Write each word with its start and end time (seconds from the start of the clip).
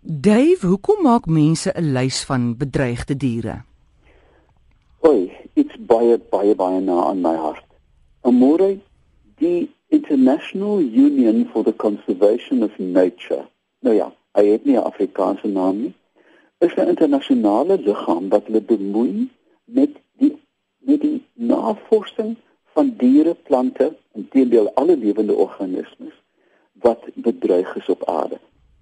Dave, 0.00 0.66
hoekom 0.66 1.02
maak 1.02 1.26
mense 1.26 1.72
'n 1.74 1.92
lys 1.92 2.24
van 2.24 2.56
bedreigde 2.56 3.16
diere? 3.16 3.62
Oi, 5.00 5.32
dit's 5.54 5.74
baie 5.86 6.18
baie 6.18 6.54
baie 6.54 6.80
na 6.80 7.02
aan 7.04 7.20
my 7.20 7.34
hart. 7.34 7.66
Amore, 8.20 8.78
die 9.38 9.70
International 9.88 10.78
Union 10.78 11.48
for 11.52 11.64
the 11.64 11.76
Conservation 11.76 12.62
of 12.62 12.78
Nature. 12.78 13.48
Nou 13.80 13.96
ja, 13.96 14.14
hy 14.32 14.46
het 14.46 14.64
nie 14.64 14.76
'n 14.76 14.86
Afrikaanse 14.86 15.46
naam 15.46 15.80
nie. 15.80 15.94
Is 16.58 16.74
'n 16.76 16.88
internasionale 16.88 17.78
liggaam 17.78 18.28
wat 18.28 18.46
hulle 18.46 18.60
bemoei 18.60 19.30
met 19.64 19.90
die 20.18 20.38
met 20.78 21.00
die 21.00 21.22
navorsing 21.34 22.36
van 22.74 22.94
diere, 22.96 23.34
plante 23.34 23.96
en 24.12 24.28
teendeel 24.28 24.70
alle 24.74 24.96
lewende 24.96 25.34
organismes 25.34 26.14
wat 26.72 27.02
bedreig 27.14 27.76
is 27.76 27.88
op 27.88 28.04
aarde. 28.04 28.38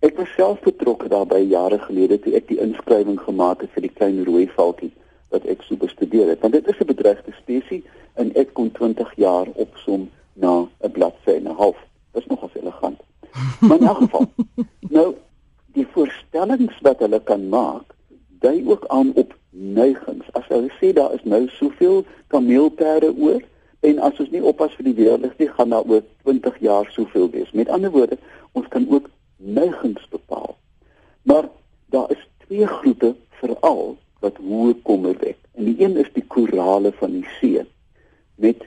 Ek 0.07 0.15
was 0.21 0.29
self 0.37 0.61
betrokke 0.63 1.09
daarbey 1.11 1.41
jare 1.51 1.81
gelede 1.83 2.21
toe 2.23 2.37
ek 2.39 2.45
die 2.47 2.61
inskrywing 2.63 3.17
gemaak 3.19 3.65
het 3.65 3.73
vir 3.75 3.89
die 3.89 3.95
klein 3.99 4.21
rooi 4.29 4.45
valkie 4.55 4.93
wat 5.35 5.47
ek 5.51 5.65
so 5.67 5.75
bestudeer 5.81 6.29
het. 6.31 6.45
Want 6.45 6.55
dit 6.55 6.69
is 6.71 6.79
'n 6.79 6.87
bedreigde 6.87 7.33
spesies 7.35 7.83
en 8.15 8.31
ek 8.43 8.53
kon 8.55 8.71
20 8.77 9.11
jaar 9.19 9.51
opsom 9.65 10.07
na 10.35 10.69
'n 10.87 10.93
bladsy 10.95 11.35
en 11.35 11.49
'n 11.51 11.59
half. 11.59 11.79
Dit 12.13 12.23
is 12.23 12.29
nogal 12.29 12.51
elegant. 12.55 13.01
Maar 13.61 13.79
in 13.81 13.87
elk 13.87 13.97
geval, 13.97 14.27
nou 14.99 15.15
die 15.75 15.87
voorstellings 15.91 16.79
wat 16.87 16.99
hulle 16.99 17.21
kan 17.21 17.49
maak, 17.49 17.95
dui 18.39 18.63
ook 18.67 18.87
aan 18.87 19.11
op 19.15 19.35
neigings. 19.51 20.27
As 20.33 20.47
hulle 20.49 20.71
sê 20.79 20.93
daar 20.93 21.15
is 21.15 21.25
nou 21.25 21.49
soveel 21.49 22.05
kameelperde 22.27 23.11
oor 23.19 23.43
en 23.81 23.99
as 23.99 24.21
ons 24.21 24.31
nie 24.31 24.43
oppas 24.43 24.75
vir 24.79 24.85
die 24.85 24.99
weerlig 25.03 25.35
nie, 25.39 25.49
gaan 25.49 25.75
daar 25.75 25.85
oor 25.85 26.03
20 26.23 26.59
jaar 26.61 26.87
soveel 26.91 27.31
wees. 27.31 27.51
Met 27.51 27.69
ander 27.69 27.91
woorde, 27.91 28.19
ons 28.53 28.69
kan 28.69 28.87
ook 28.91 29.11
neigings 29.47 30.09
bepaal. 30.09 30.57
Maar 31.23 31.49
daar 31.87 32.11
is 32.11 32.29
twee 32.47 32.67
groepe 32.67 33.15
veral 33.41 33.97
wat 34.21 34.39
hoë 34.43 34.75
kommer 34.83 35.17
wek. 35.21 35.39
En 35.55 35.65
die 35.65 35.77
een 35.83 35.97
is 35.97 36.11
die 36.13 36.25
korale 36.27 36.93
van 36.99 37.11
die 37.19 37.27
see 37.39 37.65
met 38.37 38.67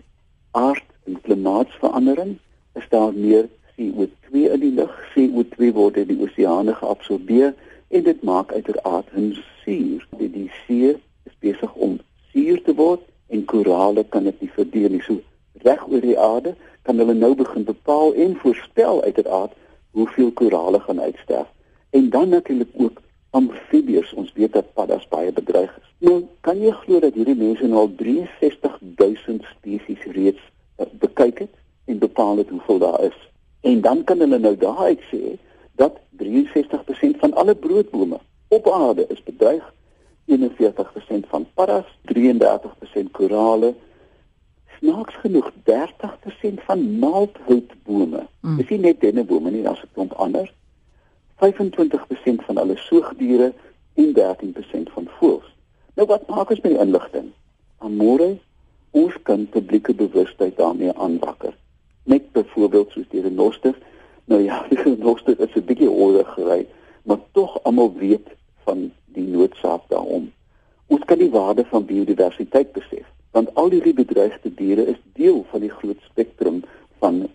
aard 0.51 0.85
en 1.05 1.21
klimaatsverandering 1.21 2.37
is 2.73 2.87
daar 2.89 3.13
meer 3.13 3.49
CO2 3.75 4.31
in 4.31 4.59
die 4.59 4.73
lug. 4.73 4.93
CO2 5.13 5.71
word 5.73 5.97
in 5.97 6.09
die 6.09 6.19
oseane 6.25 6.73
geabsorbeer 6.75 7.53
en 7.87 8.03
dit 8.03 8.23
maak 8.23 8.53
uiteraard 8.53 9.09
hun 9.15 9.35
suur. 9.63 10.07
Die, 10.17 10.31
die 10.31 10.49
see 10.65 10.95
is 11.29 11.35
besig 11.39 11.73
om 11.73 11.99
suur 12.31 12.61
te 12.63 12.75
word 12.75 13.05
en 13.29 13.45
korale 13.45 14.03
kan 14.09 14.25
dit 14.29 14.41
nie 14.41 14.51
verdeel 14.55 14.89
nie. 14.95 15.03
So 15.05 15.21
reg 15.65 15.85
oor 15.87 16.03
die 16.03 16.17
aarde 16.17 16.55
kan 16.87 16.97
hulle 17.01 17.13
nou 17.13 17.35
begin 17.37 17.65
bepaal 17.67 18.13
en 18.13 18.37
voorspel 18.41 19.03
uiteraard 19.03 19.53
hoeveel 19.91 20.31
korale 20.31 20.79
gaan 20.79 21.01
uitsterf. 21.01 21.47
En 21.89 22.09
dan 22.09 22.29
natuurlik 22.29 22.69
ook 22.73 23.01
amfibieërs. 23.29 24.13
Ons 24.13 24.33
weet 24.33 24.53
dat 24.53 24.73
paddas 24.73 25.07
baie 25.07 25.31
bedreig 25.31 25.77
is. 25.77 25.89
Nou, 25.97 26.25
kan 26.41 26.61
jy 26.61 26.71
glo 26.71 26.99
dat 26.99 27.13
hierdie 27.13 27.35
mense 27.35 27.67
nou 27.67 27.85
al 27.85 27.91
63000 28.39 29.43
spesies 29.55 30.05
reeds 30.15 30.41
uh, 30.79 30.85
bekyk 30.99 31.39
het 31.45 31.53
en 31.85 31.99
bepaal 31.99 32.37
het 32.37 32.49
hoeveel 32.49 32.79
daar 32.79 33.03
is? 33.03 33.17
En 33.61 33.81
dan 33.81 34.03
kan 34.03 34.19
hulle 34.19 34.39
nou 34.39 34.55
daaruit 34.57 35.01
sê 35.11 35.35
dat 35.75 35.99
63% 36.23 37.19
van 37.19 37.33
alle 37.33 37.55
broodbome 37.55 38.19
op 38.47 38.69
aarde 38.69 39.05
is 39.07 39.23
bedreig. 39.23 39.73
41% 40.29 41.27
van 41.27 41.45
paddas, 41.53 41.85
33% 42.13 43.11
korale, 43.11 43.73
snaaks 44.79 45.15
genoeg 45.15 45.51
30% 45.51 46.63
van 46.65 46.99
naaldhoutbome. 46.99 48.27
Mm. 48.49 48.57
Dis 48.57 48.69
nie 48.69 48.79
net 48.79 49.01
dennebome 49.01 49.51
nie, 49.51 49.63
daar's 49.63 49.81
'n 49.83 49.93
klomp 49.93 50.13
ander. 50.13 50.53
25% 51.35 52.43
van 52.45 52.57
alle 52.57 52.77
soogdiere 52.77 53.53
en 53.93 54.13
13% 54.13 54.89
van 54.89 55.07
voëls. 55.17 55.49
Nou 55.95 56.07
wat 56.07 56.27
maak 56.27 56.49
ons 56.49 56.61
met 56.61 56.71
die 56.71 56.81
inligting? 56.81 57.31
Amore, 57.77 58.37
ons 58.91 59.13
kan 59.23 59.49
publieke 59.49 59.93
bewustheid 59.93 60.57
daarmee 60.57 60.93
aanwakker. 60.93 61.53
Net 62.03 62.31
byvoorbeeld 62.31 62.91
soos 62.91 63.09
die 63.09 63.21
renoster. 63.21 63.77
Nou 64.25 64.41
ja, 64.41 64.65
die 64.69 64.81
renoster 64.81 65.39
is 65.39 65.55
'n 65.55 65.65
bietjie 65.65 65.89
ouer 65.89 66.25
gery, 66.25 66.67
maar 67.03 67.19
tog 67.31 67.63
almal 67.63 67.93
weet 67.93 68.27
van 68.63 68.91
die 69.05 69.27
noodsaak 69.27 69.81
daarom. 69.87 70.31
Ons 70.87 71.05
kan 71.05 71.17
die 71.17 71.29
waarde 71.29 71.65
van 71.65 71.85
biodiversiteit 71.85 72.71
besef 72.71 73.05
want 73.31 73.55
al 73.55 73.69
die 73.69 73.93
bedreigde 73.93 74.53
diere 74.53 74.85
is 74.85 74.97
deel 75.13 75.45
van 75.51 75.59
die 75.59 75.69
groot 75.69 76.01
spektrum 76.01 76.63
van. 76.99 77.27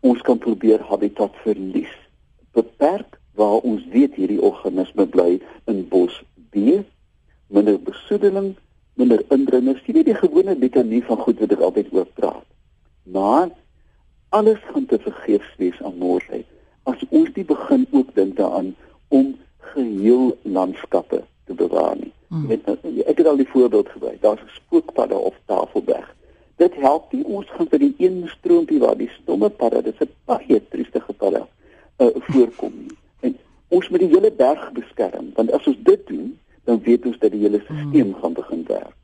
Ons 0.00 0.22
kan 0.26 0.38
probeer 0.38 0.82
habitat 0.88 1.34
verlies 1.44 1.92
beperk 2.56 3.18
waar 3.38 3.60
ons 3.66 3.84
weet 3.92 4.16
hierdie 4.18 4.40
organisme 4.42 5.06
bly 5.06 5.40
in 5.70 5.84
bos 5.88 6.16
B, 6.50 6.80
minder 7.46 7.78
besoedeling, 7.78 8.54
minder 8.98 9.22
indringers, 9.30 9.82
jy 9.86 10.00
weet 10.00 10.10
die 10.10 10.18
gewone 10.18 10.56
litanie 10.58 11.02
van 11.06 11.20
goed 11.24 11.40
wat 11.42 11.52
ek 11.54 11.66
altyd 11.66 11.92
oor 11.94 12.08
praat. 12.18 12.46
Maar 13.10 13.52
alles 14.30 14.60
gaan 14.70 14.86
te 14.86 14.98
vergeefs 15.02 15.52
wees 15.58 15.78
aan 15.82 15.98
môre 15.98 16.42
as 16.88 17.02
ons 17.10 17.30
nie 17.36 17.44
begin 17.46 17.86
ook 17.90 18.14
dink 18.14 18.36
daaraan 18.38 18.74
om 19.08 19.34
geheel 19.72 20.36
landskappe 20.42 21.22
te 21.46 21.54
bewaar 21.54 21.96
nie. 21.98 22.12
Hmm. 22.30 22.46
Met 22.46 22.66
ek 23.06 23.18
het 23.18 23.26
al 23.26 23.40
die 23.40 23.48
voorbeeld 23.50 23.88
gebruik. 23.88 24.20
Daar's 24.22 24.42
spookpadde 24.54 25.14
of 25.14 25.36
tafelberg. 25.50 26.08
Dit 26.60 26.76
help 26.76 27.12
nie 27.16 27.24
ons 27.24 27.48
gaan 27.56 27.68
vir 27.72 27.80
die 27.86 27.94
een 28.04 28.20
stroompie 28.28 28.80
waar 28.82 28.98
die 28.98 29.08
stomme 29.14 29.48
padde, 29.48 29.82
dit 29.82 29.94
is 29.94 30.06
'n 30.06 30.12
baie 30.28 30.60
triestige 30.68 31.12
padde, 31.12 31.46
uh, 31.98 32.08
voorkom 32.28 32.72
nie. 32.76 32.96
En 33.20 33.36
ons 33.68 33.88
moet 33.88 34.00
die 34.00 34.12
hele 34.12 34.32
berg 34.32 34.72
beskerm, 34.72 35.30
want 35.34 35.52
as 35.52 35.66
ons 35.66 35.78
dit 35.82 36.06
doen, 36.06 36.38
dan 36.64 36.82
weet 36.82 37.06
ons 37.06 37.18
dat 37.18 37.32
die 37.32 37.40
hele 37.40 37.60
stelsel 37.64 38.04
hmm. 38.04 38.14
gaan 38.14 38.32
begin 38.32 38.64
werk. 38.66 38.98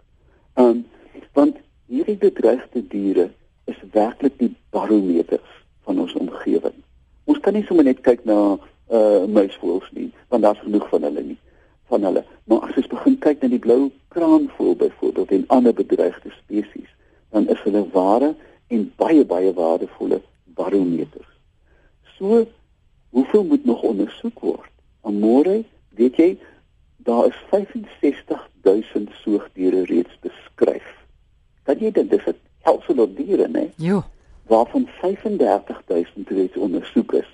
Um 0.55 0.84
want 1.33 1.56
hierdie 1.87 2.17
bedreigde 2.17 2.83
diere 2.89 3.31
is 3.65 3.81
werklik 3.93 4.38
die 4.38 4.55
barometers 4.71 5.50
van 5.84 6.00
ons 6.00 6.12
omgewing. 6.12 6.77
Ons 7.25 7.41
kan 7.41 7.53
nie 7.53 7.65
sommer 7.65 7.84
net 7.84 8.00
kyk 8.00 8.25
na 8.25 8.59
uh 8.91 9.25
muisvoëls 9.27 9.91
nie, 9.93 10.12
want 10.28 10.43
daar's 10.43 10.62
genoeg 10.62 10.88
van 10.88 11.03
hulle 11.03 11.23
nie 11.23 11.38
van 11.88 12.03
hulle. 12.03 12.25
Maar 12.44 12.69
as 12.69 12.77
ons 12.77 12.87
begin 12.91 13.19
kyk 13.19 13.43
na 13.43 13.49
die 13.49 13.62
blou 13.62 13.91
kraanvoël 14.15 14.77
byvoorbeeld 14.77 15.31
en 15.31 15.44
ander 15.56 15.75
bedreigde 15.75 16.31
spesies, 16.34 16.91
dan 17.36 17.48
is 17.52 17.60
hulle 17.69 17.84
ware 17.92 18.34
en 18.72 18.84
baie 18.97 19.24
baie 19.28 19.52
waardevolle 19.52 20.22
barometers. 20.56 21.28
So 22.16 22.47
hoeveel 23.08 23.44
moet 23.44 23.64
nog 23.64 23.82
ondersoek 23.82 24.41
word? 24.41 24.72
Amore, 25.04 25.64
weet 26.00 26.16
jy, 26.16 26.30
daar 26.96 27.26
is 27.28 27.36
65000 27.50 29.12
soogdiere 29.20 29.84
reeds 29.84 30.16
beskryf. 30.25 30.88
Kan 31.69 31.84
jy 31.84 31.92
dit 31.92 32.10
dis 32.10 32.25
'n 32.26 32.41
helfte 32.64 33.12
diere, 33.20 33.48
né? 33.48 33.69
Jo. 33.76 34.02
Waarvan 34.48 34.88
35000 35.00 36.28
reeds 36.28 36.56
ondersoek 36.56 37.12
is. 37.12 37.30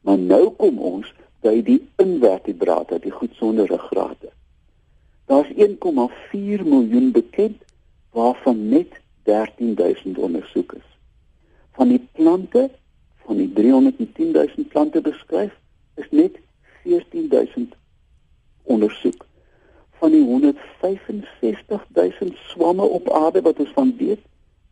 Maar 0.00 0.18
nou 0.18 0.50
kom 0.50 0.78
ons 0.78 1.14
by 1.40 1.62
die 1.62 1.88
invertebrate, 1.96 2.98
die 3.00 3.10
goed 3.10 3.32
sonder 3.34 3.66
ruggrate. 3.66 4.28
Daar's 5.24 5.50
1,4 5.56 6.64
miljoen 6.64 7.10
bekend 7.12 7.62
waarvan 8.10 8.68
net 8.68 9.00
13000 9.28 10.18
ondersoek 10.18 10.72
is. 10.72 10.88
Van 11.76 11.88
die 11.88 12.08
plante, 12.12 12.70
van 13.24 13.36
die 13.36 13.52
310000 13.52 14.68
plante 14.68 15.00
beskryf, 15.00 15.52
is 15.94 16.06
net 16.10 16.38
14000 16.82 17.74
ondersoek. 18.62 19.26
Van 20.00 20.10
die 20.10 20.24
165000 20.80 22.36
swamme 22.36 22.82
op 22.82 23.10
aarde 23.10 23.42
wat 23.42 23.58
ons 23.58 23.72
van 23.76 23.94
weet, 23.98 24.20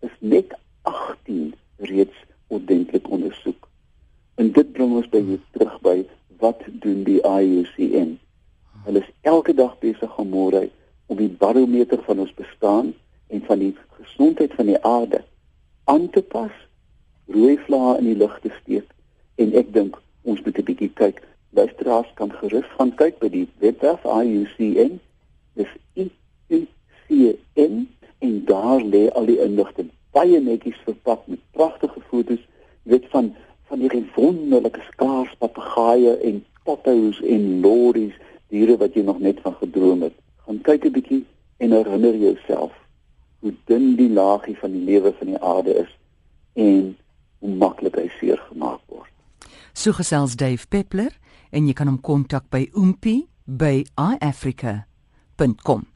is 0.00 0.16
net 0.19 0.56
18 0.83 1.55
reeds 1.77 2.16
ordentlik 2.47 3.11
ondersoek. 3.11 3.69
En 4.34 4.53
dit 4.53 4.72
bring 4.72 4.95
ons 4.97 5.09
by 5.09 5.39
terug 5.50 5.81
by 5.81 5.97
wat 6.41 6.62
doen 6.69 7.03
die 7.05 7.21
IUCN? 7.21 8.19
Hulle 8.84 9.01
is 9.03 9.13
elke 9.21 9.54
dag 9.54 9.78
besig 9.83 10.19
om 10.21 10.28
môre 10.30 10.69
om 11.07 11.19
die 11.19 11.33
barometer 11.42 12.01
van 12.07 12.19
ons 12.25 12.34
bestaan 12.34 12.95
en 13.28 13.43
van 13.47 13.59
die 13.59 13.75
gesondheid 14.01 14.55
van 14.55 14.67
die 14.67 14.83
aarde 14.83 15.25
aan 15.84 16.11
te 16.11 16.23
pas, 16.23 16.53
rooi 17.27 17.59
vlae 17.67 17.99
in 17.99 18.05
die 18.05 18.17
lug 18.17 18.39
te 18.41 18.51
steek 18.63 18.89
en 19.37 19.55
ek 19.55 19.73
dink 19.73 19.99
ons 20.23 20.43
moet 20.43 20.59
'n 20.59 20.65
bietjie 20.65 20.93
kyk. 20.95 21.23
Luisteraars 21.51 22.11
kan 22.15 22.33
gerus 22.33 22.69
gaan 22.77 22.95
kyk 22.95 23.19
by 23.19 23.28
die 23.28 23.49
webwerf 23.59 24.05
IUCN. 24.05 25.01
Dis 25.55 25.73
I 25.97 26.11
U 26.51 26.67
C 27.07 27.37
N 27.55 27.89
en 28.19 28.45
daar 28.45 28.81
lê 28.81 29.09
al 29.13 29.27
die 29.27 29.41
inligting 29.41 29.91
baie 30.13 30.41
netjies 30.41 30.78
verpak 30.84 31.27
met 31.27 31.39
pragtige 31.53 32.01
foto's, 32.09 32.43
weet 32.83 33.07
van 33.11 33.34
van 33.69 33.78
hierdie 33.78 34.07
wonderlike 34.15 34.81
skaars 34.93 35.34
papegaaie 35.39 36.17
en 36.23 36.45
pottoes 36.65 37.21
en 37.23 37.61
lories, 37.61 38.15
diere 38.49 38.77
wat 38.77 38.95
jy 38.95 39.03
nog 39.03 39.19
net 39.19 39.41
van 39.41 39.55
gedroom 39.55 40.03
het. 40.03 40.15
Gaan 40.47 40.61
kyk 40.63 40.84
'n 40.84 40.93
bietjie 40.93 41.25
en 41.59 41.73
herinner 41.73 42.17
jouself 42.17 42.73
hoe 43.47 43.54
dun 43.71 43.95
die 43.95 44.10
laagie 44.10 44.57
van 44.59 44.75
die 44.75 44.83
lewe 44.83 45.15
van 45.19 45.31
die 45.31 45.39
aarde 45.39 45.75
is 45.84 45.93
en 46.59 46.97
hoe 47.39 47.54
maklik 47.63 47.95
hy 48.01 48.09
seer 48.19 48.41
gemaak 48.48 48.83
word. 48.91 49.13
So 49.71 49.95
gesels 49.95 50.34
Dave 50.34 50.66
Peppler 50.66 51.15
en 51.54 51.69
jy 51.71 51.77
kan 51.78 51.87
hom 51.87 52.01
kontak 52.03 52.51
by 52.51 52.65
oompie 52.75 53.28
by 53.47 53.84
iafrica.com. 53.95 55.87